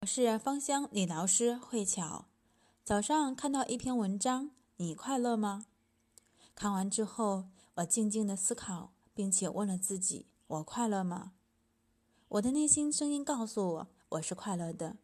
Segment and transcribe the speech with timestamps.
[0.00, 2.26] 我是芳香理疗师慧巧。
[2.84, 5.66] 早上看到一篇文章，你快乐吗？
[6.54, 11.32] 看完之后，我静静的思考，并且问了自己：我快乐吗？
[12.28, 14.98] 我的内心声音告诉我，我是快乐的。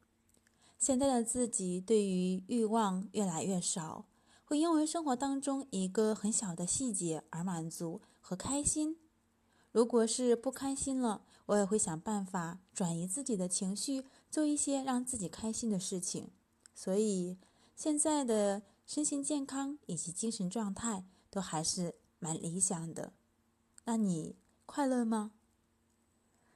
[0.79, 4.07] 现在的自己对于欲望越来越少，
[4.45, 8.97] 会因为生活当中一个很小的细节而满足和开心。
[9.73, 14.05] 如果是不开心了，我也会想办法转移自己的情绪，
[14.35, 16.33] 做一些让自己开心的事情。
[16.75, 17.39] 所以
[17.77, 23.13] 现在的身心健康以及精神状态都还是蛮理想的。
[23.85, 24.35] 那你
[24.67, 25.31] 快乐吗？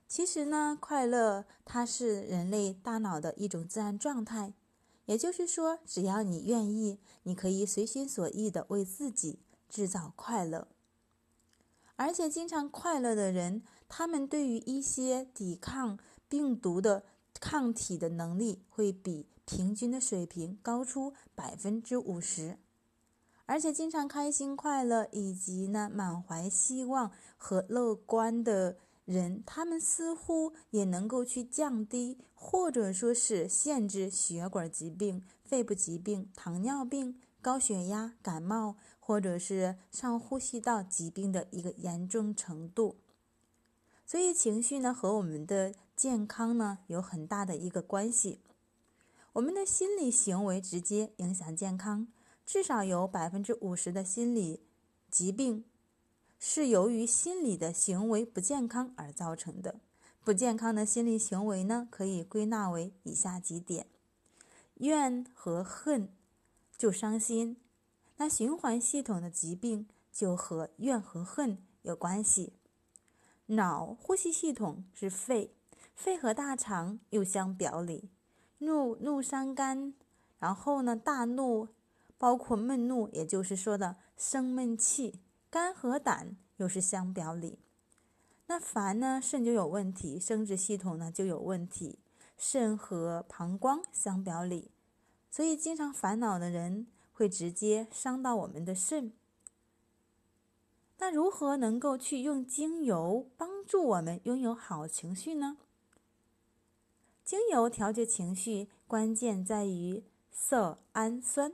[0.08, 4.54] 其实呢，快乐它是人类大脑的一种自然状态，
[5.04, 9.38] 也就是说，只要你愿意，你可以随心所欲的为自己
[9.68, 10.66] 制造快乐。
[11.94, 15.96] 而且，经常快乐的人，他们对于一些抵抗
[16.28, 17.04] 病毒的
[17.40, 22.58] 抗体的能力会比平均的水平高出百分之五十。
[23.46, 37.20] 而且，经常开心快乐以及呢满怀希望和乐观的人，他们似乎也能够去降低或者说是限制血管疾病、肺部疾病、糖尿病。
[37.40, 42.96] 高血压、感冒，或者是上呼吸道疾病的一个严重程度，
[44.10, 48.40] 所以情绪呢和我们的健康呢有很大的一个关系。
[49.34, 52.08] 我们的心理行为直接影响健康，
[52.46, 54.62] 至少有百分之五十的心理
[55.10, 55.66] 疾病
[56.38, 59.78] 是由于心理的行为不健康而造成的。
[60.24, 63.86] 不健康的心理行为呢，可以归纳为以下几点：
[64.76, 66.08] 怨和恨。
[66.78, 67.56] 就伤心，
[68.16, 72.52] 那循环系统的疾病就和怨和恨有关系。
[73.48, 75.54] 脑呼吸系统是肺，
[75.94, 78.10] 肺和大肠又相表里。
[78.58, 79.94] 怒怒伤肝，
[80.38, 81.68] 然后呢，大怒
[82.18, 85.20] 包括闷怒，也就是说的生闷气。
[85.50, 87.58] 肝和胆又是相表里。
[88.48, 91.98] 那烦呢，肾就有问题，生殖系统呢就有问题。
[92.36, 94.70] 肾和膀胱相表里。
[95.30, 99.12] 所以，经常烦恼的人会直接伤到我们的肾。
[101.00, 105.56] 那如何能够去用精油帮助我们拥有好情绪呢？
[107.24, 111.52] 精油调节情绪关键在于色氨酸。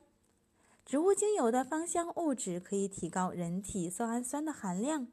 [0.87, 5.09] 植物精油的芳香物质可以提高人体色氨酸的含量，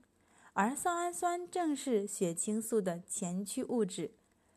[0.53, 4.11] 而色氨酸正是血清素的前驱物质。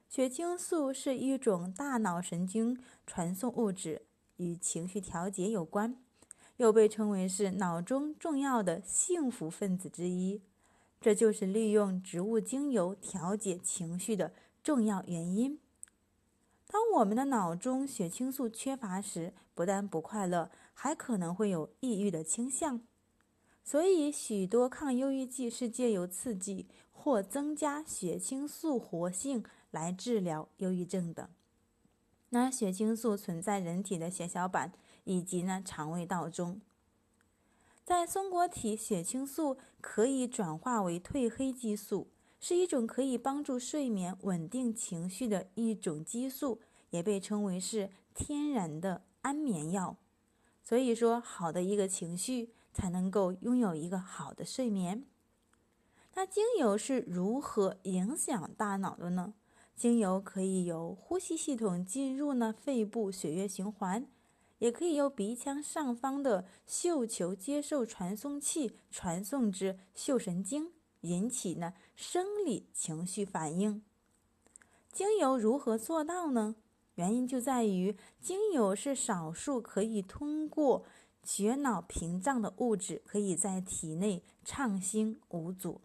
[0.08, 4.02] 血清素是一种大脑神经传送物质，
[4.36, 5.96] 与情绪调节有关，
[6.56, 10.40] 又被称为是脑中重要的幸福分子之一。
[11.00, 14.32] 这就是利用植物精油调节情绪的
[14.62, 15.58] 重要原因。
[16.66, 22.80] 当我们的脑中血清素缺乏时，不但不快乐，还可能会有抑郁的倾向。
[23.62, 29.44] 所以，许多抗忧郁剂是借由刺激或增加血清素活性。
[29.74, 31.30] 来治疗忧郁症的。
[32.34, 34.72] 那血清素存在人体的血小板
[35.04, 36.60] 以及呢肠胃道中，
[37.84, 42.08] 在松果体，血清素可以转化为褪黑激素，
[42.40, 49.96] 是一种可以帮助睡眠、稳定情绪的一种激素，也被称为是天然的安眠药。
[50.60, 55.04] 所以说，好的一个情绪才能够拥有一个好的睡眠。
[56.14, 59.34] 那精油是如何影响大脑的呢？
[59.76, 64.06] 精油可以由呼吸系统进入呢肺部血液循环，
[64.58, 70.70] 也可以由鼻腔上方的嗅球接受传送器传送至嗅神经，
[71.00, 73.82] 引起呢生理情绪反应。
[74.92, 76.54] 精油如何做到呢？
[76.94, 80.84] 原因就在于精油是少数可以通过
[81.24, 85.80] 血脑屏障的物质，可以在体内畅行无阻。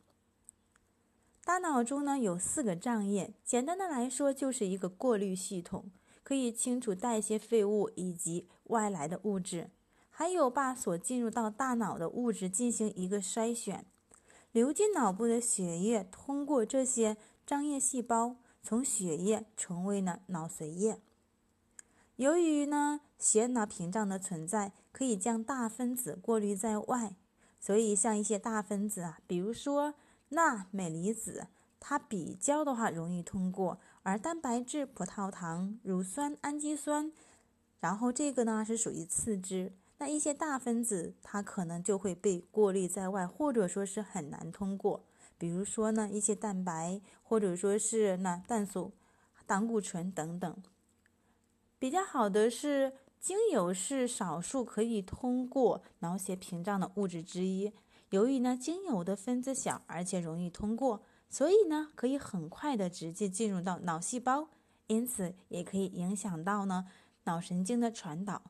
[1.50, 5.90] 大脑中呢有四个脏液，简单的来说就是一个过滤系统，
[6.22, 9.72] 可以清除代谢废物以及外来的物质，
[10.12, 13.84] 还有把所进入到大脑的物质进行一个筛选。
[14.52, 21.02] 流进脑部的血液通过这些脏液细胞，从血液成为了脑髓液。
[22.18, 27.16] 由于呢血脑屏障的存在，可以将大分子过滤在外，
[27.60, 29.96] 所以像一些大分子啊，比如说。
[30.30, 31.48] 钠镁离子，
[31.80, 37.12] 它比较的话容易通过，而蛋白质、葡萄糖、乳酸、氨基酸，
[37.80, 39.74] 然后这个呢是属于次之。
[39.98, 45.04] 那一些大分子，它可能就会被过滤在外，或者说是很难通过。
[45.38, 48.94] 比如说呢，一些蛋白，或者说是那氮素、
[49.46, 50.64] 胆固醇等等。
[51.78, 57.74] 比较好的是，精油是少数可以通过脑血屏障的物质之一。
[58.10, 64.50] 由于呢，精油的分子小，而且容易通过，所以呢，可以很快的直接进入到脑细胞，
[64.88, 66.88] 因此也可以影响到呢
[67.26, 68.42] 脑神经的传导。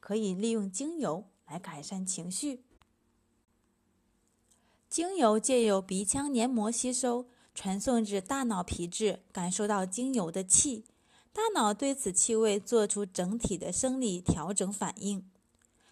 [0.00, 2.64] 可以利用精油来改善情绪。
[4.88, 10.86] 精油借由鼻腔黏膜吸收，传送至大脑皮质，感受到精油的气，
[11.34, 15.30] 大脑对此气味做出整体的生理调整反应。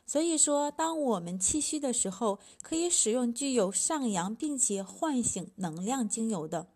[0.08, 6.68] 所以说，当我们气虚的时候，可以使用具有上扬并且唤醒能量精油的，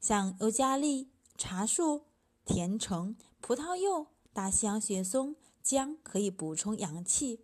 [0.00, 2.06] 像尤加利、茶树、
[2.46, 7.40] 甜橙、葡萄柚、大西洋雪松、姜，可以补充阳气。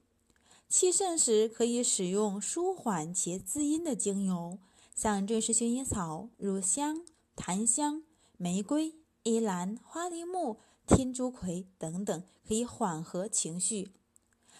[0.71, 4.59] 气盛时可以使用舒缓且滋阴的精油，
[4.95, 7.05] 像瑞士薰衣草、乳香、
[7.37, 8.03] 檀香、
[8.39, 13.93] 玫瑰、依兰花梨木、天竺葵等等，可以缓和情绪。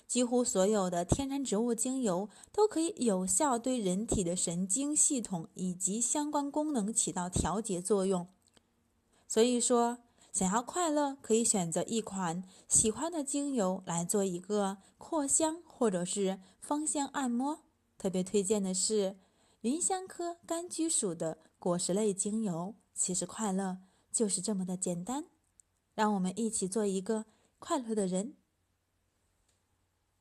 [0.07, 8.29] 几乎所有的天然植物精油都可以有效对人体的神经系统以及相关功能起到调节作用。
[9.27, 9.99] 所以说，
[10.33, 17.61] 想要快乐，可以选择一款喜欢的精油来做一个扩香或者是芳香按摩。
[17.99, 19.17] 特别推荐的是
[19.63, 22.75] 芸香科柑橘属的果实类精油。
[22.95, 23.79] 其实快乐
[24.13, 25.25] 就是这么的简单，
[25.95, 27.25] 让我们一起做一个
[27.59, 28.35] 快乐的人。